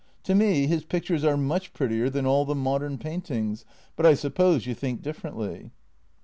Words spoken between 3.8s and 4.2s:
but I